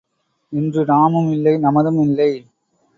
இன்று 0.53 0.85
நாமும் 0.85 1.31
இல்லை 1.31 1.57
நமதும் 1.57 2.01
இல்லை. 2.01 2.31